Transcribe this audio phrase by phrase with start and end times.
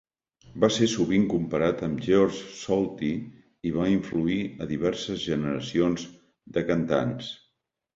[0.61, 3.11] Va ser sovint comparat amb Georg Solti
[3.71, 6.13] i va influir a diverses generacions
[6.59, 7.35] de cantants.